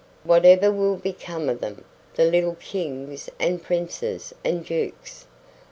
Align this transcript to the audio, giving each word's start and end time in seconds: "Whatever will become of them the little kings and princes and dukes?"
"Whatever 0.23 0.71
will 0.71 0.95
become 0.95 1.47
of 1.47 1.61
them 1.61 1.85
the 2.15 2.25
little 2.25 2.55
kings 2.55 3.29
and 3.39 3.61
princes 3.61 4.33
and 4.43 4.65
dukes?" 4.65 5.27